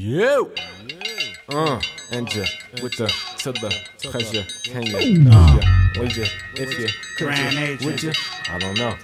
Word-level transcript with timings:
Yo. 0.00 0.48
Uh, 1.48 1.80
enter 2.12 2.44
with 2.80 2.96
the 2.98 3.12
to 3.38 3.50
the 3.50 3.74
pressure. 4.08 4.46
Can 4.62 4.86
you? 4.86 5.28
Uh, 5.28 5.60
would 5.98 6.14
you? 6.14 6.24
If 6.54 6.78
you 6.78 6.86
could 7.16 7.26
Grand 7.26 7.80
you? 7.80 7.86
Would 7.88 8.02
you? 8.04 8.12
I 8.48 8.60
don't 8.60 8.78
know. 8.78 8.94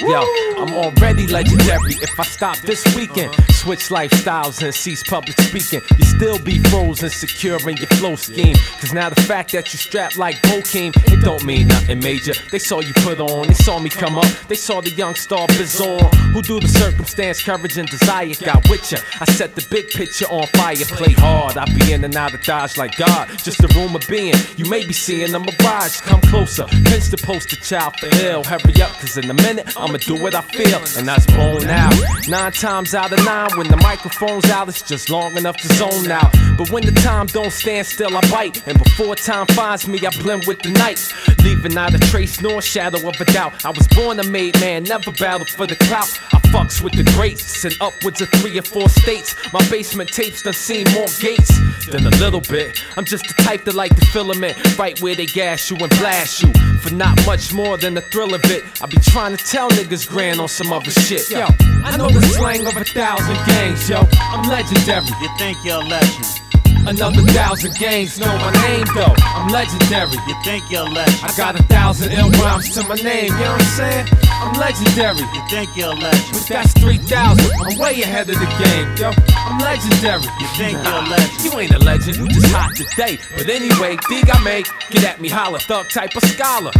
Yo, 0.00 0.20
I'm 0.62 0.74
already 0.74 1.26
legendary. 1.28 1.94
If 2.02 2.20
I 2.20 2.24
stop 2.24 2.58
this 2.58 2.84
weekend, 2.94 3.34
switch 3.58 3.88
lifestyles 3.88 4.62
and 4.62 4.72
cease 4.72 5.02
public 5.02 5.38
speaking, 5.40 5.80
you 5.98 6.04
still 6.04 6.38
be 6.38 6.58
frozen, 6.70 7.10
secure 7.10 7.58
in 7.68 7.76
your 7.76 7.88
flow 7.98 8.14
scheme. 8.14 8.54
Cause 8.80 8.92
now 8.92 9.08
the 9.08 9.20
fact 9.22 9.52
that 9.52 9.72
you 9.72 9.78
strapped 9.78 10.16
like 10.16 10.36
Bokeem, 10.42 10.92
it 11.12 11.24
don't 11.24 11.44
mean 11.44 11.66
nothing 11.66 11.98
major. 11.98 12.34
They 12.52 12.60
saw 12.60 12.80
you 12.80 12.92
put 12.94 13.20
on, 13.20 13.48
they 13.48 13.54
saw 13.54 13.80
me 13.80 13.90
come 13.90 14.16
up, 14.16 14.26
they 14.46 14.54
saw 14.54 14.80
the 14.80 14.90
young 14.90 15.16
star 15.16 15.46
Bizarre, 15.48 16.08
who 16.32 16.42
do 16.42 16.60
the 16.60 16.68
circumstance, 16.68 17.42
courage, 17.42 17.76
and 17.78 17.88
desire. 17.88 18.32
Got 18.44 18.68
with 18.68 18.92
ya. 18.92 18.98
I 19.20 19.24
set 19.24 19.56
the 19.56 19.66
big 19.70 19.88
picture 19.90 20.26
on 20.26 20.46
fire, 20.48 20.76
play 20.76 21.12
hard. 21.12 21.56
I 21.56 21.64
be 21.74 21.92
in 21.92 22.04
and 22.04 22.14
out 22.14 22.34
of 22.34 22.42
Dodge 22.44 22.76
like 22.76 22.96
God, 22.96 23.28
just 23.38 23.64
a 23.64 23.68
rumor 23.74 24.00
being. 24.08 24.34
You 24.56 24.68
may 24.70 24.86
be 24.86 24.92
seeing 24.92 25.34
a 25.34 25.38
mirage, 25.40 26.00
come 26.02 26.20
closer. 26.20 26.66
Pinch 26.86 27.08
the 27.10 27.20
poster 27.22 27.56
child 27.56 27.96
for 27.98 28.08
ill. 28.22 28.44
Hurry 28.44 28.80
up, 28.82 28.92
cause 29.00 29.16
in 29.16 29.28
a 29.28 29.34
minute, 29.34 29.66
I'ma 29.76 29.98
do 29.98 30.14
what 30.22 30.34
I 30.34 30.42
feel, 30.42 30.78
and 30.96 31.08
that's 31.08 31.26
blown 31.26 31.66
out. 31.68 31.94
Nine 32.28 32.52
times 32.52 32.94
out 32.94 33.12
of 33.12 33.24
nine, 33.24 33.47
when 33.56 33.68
the 33.68 33.76
microphone's 33.78 34.50
out, 34.50 34.68
it's 34.68 34.82
just 34.82 35.10
long 35.10 35.36
enough 35.36 35.56
to 35.58 35.68
zone 35.74 36.10
out. 36.10 36.32
But 36.56 36.70
when 36.70 36.84
the 36.84 36.92
time 36.92 37.26
don't 37.26 37.52
stand 37.52 37.86
still, 37.86 38.16
I 38.16 38.20
bite. 38.30 38.66
And 38.66 38.78
before 38.78 39.14
time 39.14 39.46
finds 39.46 39.86
me, 39.86 39.98
I 40.04 40.10
blend 40.22 40.44
with 40.46 40.60
the 40.60 40.70
night. 40.70 41.00
Leaving 41.44 41.74
not 41.74 41.94
a 41.94 41.98
trace 41.98 42.40
nor 42.40 42.60
shadow 42.60 42.98
of 43.08 43.20
a 43.20 43.24
doubt. 43.26 43.64
I 43.64 43.70
was 43.70 43.86
born 43.88 44.18
a 44.18 44.24
made 44.24 44.58
man, 44.60 44.82
never 44.84 45.12
battled 45.12 45.48
for 45.48 45.66
the 45.66 45.76
clout. 45.76 46.10
I 46.32 46.37
fucks 46.50 46.80
with 46.82 46.94
the 46.94 47.04
greats 47.12 47.64
and 47.64 47.74
upwards 47.80 48.20
of 48.20 48.28
three 48.30 48.58
or 48.58 48.62
four 48.62 48.88
states. 48.88 49.34
My 49.52 49.66
basement 49.68 50.10
tapes 50.10 50.42
done 50.42 50.54
seen 50.54 50.86
more 50.92 51.06
gates 51.20 51.52
than 51.86 52.06
a 52.06 52.10
little 52.18 52.40
bit. 52.40 52.82
I'm 52.96 53.04
just 53.04 53.26
the 53.28 53.42
type 53.42 53.64
that 53.64 53.74
like 53.74 53.94
the 53.94 54.06
filament, 54.06 54.56
right 54.78 55.00
where 55.00 55.14
they 55.14 55.26
gas 55.26 55.70
you 55.70 55.76
and 55.76 55.90
blast 55.98 56.42
you. 56.42 56.52
For 56.80 56.94
not 56.94 57.24
much 57.26 57.52
more 57.52 57.76
than 57.76 57.94
the 57.94 58.00
thrill 58.00 58.34
of 58.34 58.44
it. 58.46 58.64
I 58.82 58.86
be 58.86 58.98
trying 58.98 59.36
to 59.36 59.44
tell 59.44 59.68
niggas 59.70 60.08
grand 60.08 60.40
on 60.40 60.48
some 60.48 60.72
other 60.72 60.90
shit. 60.90 61.28
Yo, 61.30 61.46
I 61.84 61.96
know 61.96 62.08
the 62.08 62.22
slang 62.22 62.66
of 62.66 62.76
a 62.76 62.84
thousand 62.84 63.36
gangs, 63.46 63.88
yo. 63.88 64.06
I'm 64.20 64.48
legendary. 64.48 65.06
You 65.20 65.28
think 65.38 65.58
you're 65.64 65.82
a 65.82 65.84
legend. 65.84 66.47
Another 66.88 67.20
thousand 67.36 67.74
gangs 67.74 68.18
know 68.18 68.34
my 68.38 68.50
name 68.62 68.86
though. 68.94 69.12
I'm 69.20 69.52
legendary. 69.52 70.16
You 70.26 70.34
think 70.42 70.70
you're 70.70 70.86
a 70.86 70.90
legend. 70.90 71.20
I 71.22 71.36
got 71.36 71.60
a 71.60 71.62
thousand 71.64 72.12
ill 72.12 72.30
rhymes 72.40 72.72
to 72.74 72.82
my 72.88 72.94
name, 72.94 73.26
you 73.26 73.44
know 73.44 73.52
what 73.52 73.60
I'm 73.60 73.76
saying? 73.76 74.06
I'm 74.24 74.54
legendary. 74.58 75.20
You 75.20 75.42
think 75.50 75.68
you're 75.76 75.94
legend. 75.94 76.32
But 76.32 76.46
that's 76.48 76.72
3,000. 76.80 77.44
I'm 77.60 77.78
way 77.78 78.00
ahead 78.00 78.30
of 78.30 78.36
the 78.36 78.48
game, 78.56 78.88
yo. 78.96 79.12
I'm 79.36 79.60
legendary. 79.60 80.24
You 80.40 80.48
think 80.56 80.82
you're 80.82 80.94
a 80.94 81.08
legend. 81.12 81.44
You 81.44 81.58
ain't 81.60 81.74
a 81.74 81.78
legend, 81.78 82.16
you 82.16 82.28
just 82.28 82.50
hot 82.54 82.74
today. 82.74 83.18
But 83.36 83.50
anyway, 83.50 83.98
dig 84.08 84.30
I 84.30 84.42
make, 84.42 84.66
get 84.88 85.04
at 85.04 85.20
me, 85.20 85.28
holler, 85.28 85.58
thug 85.58 85.90
type 85.90 86.16
of 86.16 86.22
scholar. 86.24 86.72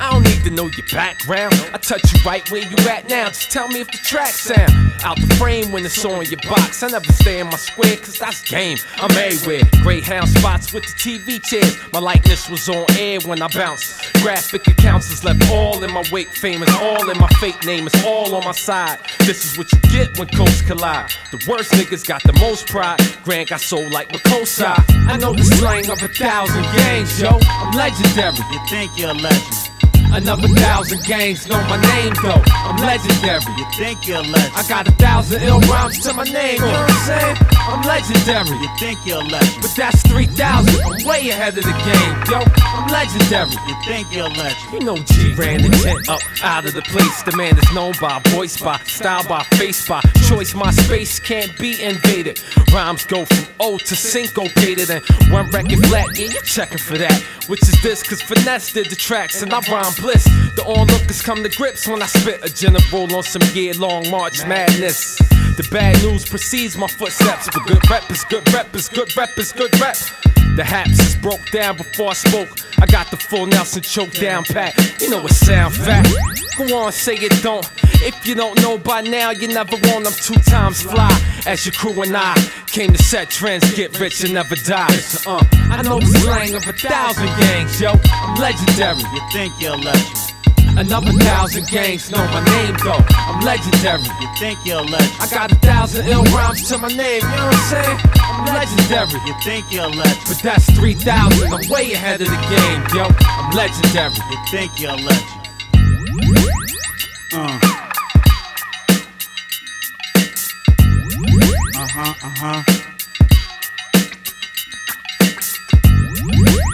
I 0.00 0.12
don't 0.12 0.24
need 0.24 0.42
to 0.44 0.50
know 0.50 0.66
your 0.66 0.86
background. 0.92 1.54
I 1.72 1.78
touch 1.78 2.02
you 2.12 2.20
right 2.24 2.48
where 2.50 2.62
you 2.62 2.76
at 2.88 3.08
now. 3.08 3.28
Just 3.28 3.50
tell 3.50 3.68
me 3.68 3.80
if 3.80 3.90
the 3.90 3.98
track 3.98 4.28
sound 4.28 4.72
out 5.04 5.16
the 5.20 5.34
frame 5.36 5.72
when 5.72 5.84
it's 5.84 6.04
on 6.04 6.24
your 6.26 6.40
box. 6.48 6.82
I 6.82 6.88
never 6.88 7.12
stay 7.12 7.40
in 7.40 7.46
my 7.46 7.56
square, 7.56 7.96
cause 7.96 8.18
that's 8.18 8.42
game. 8.42 8.78
I'm 8.96 9.10
everywhere. 9.12 9.62
Greyhound 9.82 10.28
spots 10.28 10.72
with 10.72 10.84
the 10.84 10.92
TV 10.92 11.42
chairs. 11.42 11.76
My 11.92 12.00
likeness 12.00 12.48
was 12.48 12.68
on 12.68 12.86
air 12.98 13.20
when 13.20 13.40
I 13.42 13.48
bounced. 13.48 14.12
Graphic 14.22 14.66
accounts 14.66 15.10
is 15.10 15.24
left 15.24 15.50
all 15.50 15.82
in 15.82 15.92
my 15.92 16.04
wake. 16.10 16.28
Fame 16.28 16.62
is 16.62 16.74
all 16.76 17.08
in 17.08 17.18
my 17.18 17.28
fake 17.40 17.64
name. 17.64 17.86
Is 17.86 18.04
all 18.04 18.34
on 18.34 18.44
my 18.44 18.52
side. 18.52 18.98
This 19.20 19.44
is 19.44 19.58
what 19.58 19.72
you 19.72 19.78
get 19.90 20.18
when 20.18 20.28
coasts 20.28 20.62
collide. 20.62 21.10
The 21.30 21.44
worst 21.48 21.72
niggas 21.72 22.06
got 22.06 22.22
the 22.22 22.32
most 22.34 22.66
pride. 22.66 23.00
Grand 23.22 23.48
got 23.48 23.60
soul 23.60 23.88
like 23.90 24.08
Makossa. 24.08 24.74
I 25.08 25.16
know 25.18 25.32
the 25.32 25.44
slang 25.44 25.90
of 25.90 26.02
a 26.02 26.08
thousand 26.08 26.62
gangs, 26.76 27.20
yo. 27.20 27.38
I'm 27.48 27.76
legendary. 27.76 28.36
You 28.52 28.60
think 28.68 28.90
you're 28.98 29.10
a 29.10 29.14
legend. 29.14 29.63
Another 30.14 30.46
thousand 30.46 31.02
gangs 31.04 31.48
know 31.48 31.60
my 31.62 31.80
name 31.80 32.12
though. 32.22 32.40
I'm 32.46 32.76
legendary. 32.76 33.42
You 33.58 33.66
think 33.76 34.06
you're 34.06 34.22
legend. 34.22 34.52
I 34.54 34.64
got 34.68 34.86
a 34.86 34.92
thousand 34.92 35.42
ill 35.42 35.58
rhymes 35.62 35.98
to 36.06 36.12
my 36.14 36.22
name, 36.22 36.54
you 36.54 36.60
know 36.60 36.70
what 36.70 36.90
I'm 36.90 37.06
saying? 37.06 37.36
I'm 37.58 37.82
legendary. 37.82 38.56
You 38.62 38.68
think 38.78 38.98
you're 39.04 39.24
legend. 39.24 39.60
But 39.60 39.74
that's 39.76 40.02
3,000. 40.06 40.80
I'm 40.84 41.04
way 41.04 41.30
ahead 41.30 41.58
of 41.58 41.64
the 41.64 41.72
game, 41.72 42.14
yo. 42.30 42.46
I'm 42.62 42.86
legendary. 42.92 43.50
You 43.66 43.74
think 43.84 44.06
you're 44.14 44.30
legend. 44.30 44.72
You 44.72 44.80
know 44.86 44.96
G 44.96 45.34
ran 45.34 45.62
the 45.62 45.70
tent 45.82 46.08
up 46.08 46.20
out 46.44 46.64
of 46.64 46.74
the 46.74 46.82
place. 46.82 47.22
The 47.24 47.36
man 47.36 47.58
is 47.58 47.74
known 47.74 47.94
by 48.00 48.20
voice, 48.28 48.56
by 48.60 48.78
style, 48.84 49.26
by 49.28 49.42
face, 49.58 49.88
by 49.88 50.00
choice. 50.28 50.54
My 50.54 50.70
space 50.70 51.18
can't 51.18 51.58
be 51.58 51.82
invaded. 51.82 52.40
Rhymes 52.72 53.04
go 53.04 53.24
from 53.24 53.46
old 53.58 53.80
to 53.86 53.96
syncopated 53.96 54.90
and 54.90 55.02
one 55.32 55.50
record 55.50 55.84
flat. 55.86 56.06
Yeah, 56.16 56.26
you 56.26 56.40
checking 56.42 56.78
for 56.78 56.98
that. 56.98 57.20
Which 57.48 57.62
is 57.62 57.82
this, 57.82 58.02
cause 58.02 58.22
Finesse 58.22 58.72
did 58.72 58.88
the 58.88 58.96
tracks 58.96 59.42
and 59.42 59.52
I 59.52 59.60
rhyme 59.70 59.92
bliss. 60.04 60.24
The 60.54 60.64
onlookers 60.66 61.22
come 61.22 61.42
to 61.42 61.48
grips 61.48 61.88
when 61.88 62.02
I 62.02 62.06
spit 62.06 62.44
a 62.44 62.52
general 62.52 63.16
on 63.16 63.22
some 63.22 63.42
year 63.54 63.72
long 63.74 64.10
March 64.10 64.46
madness. 64.46 65.16
The 65.56 65.66
bad 65.70 65.96
news 66.02 66.28
precedes 66.28 66.76
my 66.76 66.86
footsteps, 66.86 67.48
but 67.52 67.64
good 67.66 67.90
rep 67.90 68.10
is 68.10 68.22
good 68.24 68.46
rep 68.52 68.74
is 68.74 68.88
good 68.88 69.16
rep 69.16 69.38
is 69.38 69.50
good 69.52 69.72
rep. 69.80 69.96
The 70.56 70.64
haps 70.64 71.00
is 71.00 71.16
broke 71.16 71.50
down 71.50 71.78
before 71.78 72.10
I 72.10 72.12
spoke. 72.12 72.50
I 72.78 72.86
got 72.86 73.10
the 73.10 73.16
full 73.16 73.46
Nelson 73.46 73.82
choke 73.82 74.12
down 74.12 74.44
pat. 74.44 74.74
You 75.00 75.08
know 75.08 75.24
it 75.24 75.32
sound 75.32 75.74
fat. 75.74 76.06
Go 76.58 76.76
on, 76.76 76.92
say 76.92 77.14
it 77.14 77.42
don't. 77.42 77.66
If 78.04 78.26
you 78.26 78.34
don't 78.34 78.60
know 78.60 78.76
by 78.76 79.00
now, 79.00 79.30
you 79.30 79.48
never 79.48 79.76
want 79.88 80.04
them 80.04 80.12
two 80.12 80.34
times 80.50 80.82
fly. 80.82 81.10
As 81.46 81.64
your 81.64 81.72
crew 81.72 82.02
and 82.02 82.14
I 82.14 82.34
came 82.66 82.92
to 82.92 83.02
set 83.02 83.30
trends, 83.30 83.72
get 83.74 83.98
rich 83.98 84.22
and 84.22 84.34
never 84.34 84.56
die. 84.56 84.92
So, 84.92 85.30
uh, 85.32 85.44
I 85.72 85.80
know 85.80 85.98
the 86.00 86.06
slang 86.20 86.54
of 86.54 86.68
a 86.68 86.74
thousand 86.74 87.28
gangs, 87.40 87.80
yo. 87.80 87.92
I'm 88.12 88.38
legendary. 88.38 89.00
You 89.00 89.22
think 89.32 89.54
you're 89.58 89.72
a 89.72 89.76
legend. 89.78 90.34
Another 90.76 91.12
thousand 91.12 91.66
gangs 91.68 92.10
know 92.10 92.18
my 92.18 92.44
name 92.44 92.76
though. 92.84 93.00
I'm 93.08 93.40
legendary. 93.40 94.02
You 94.20 94.28
think 94.38 94.58
you're 94.66 94.80
a 94.80 94.82
legend. 94.82 95.16
I 95.20 95.28
got 95.30 95.52
a 95.52 95.54
thousand 95.54 96.06
ill 96.06 96.24
rhymes 96.24 96.68
to 96.68 96.76
my 96.76 96.88
name, 96.88 97.22
you 97.22 97.36
know 97.40 97.46
what 97.46 97.56
I'm 97.56 97.70
saying? 97.72 97.98
I'm 98.20 98.44
legendary. 98.52 99.20
You 99.24 99.34
think 99.40 99.72
you're 99.72 99.84
a 99.84 99.88
legend. 99.88 100.20
But 100.28 100.40
that's 100.42 100.68
3,000. 100.76 101.52
I'm 101.52 101.70
way 101.70 101.92
ahead 101.92 102.20
of 102.20 102.28
the 102.28 102.36
game, 102.52 102.84
yo. 102.92 103.08
I'm 103.08 103.56
legendary. 103.56 104.12
You 104.12 104.38
think 104.50 104.78
you're 104.78 104.92
a 104.92 104.96
legend. 105.00 105.40
Uh. 107.32 107.73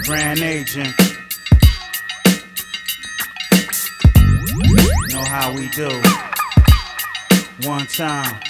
Grand 0.05 0.41
agent. 0.41 0.97
Know 5.13 5.25
how 5.25 5.55
we 5.55 5.69
do. 5.69 5.89
One 7.69 7.87
time. 7.87 8.41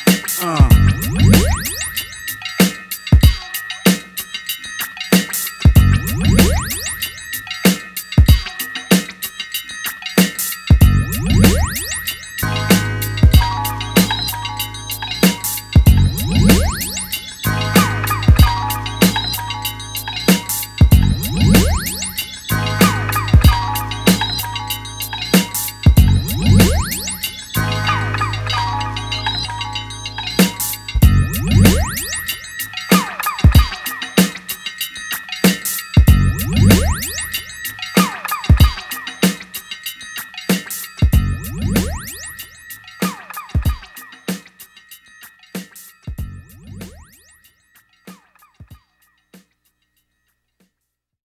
Uh. 0.40 0.99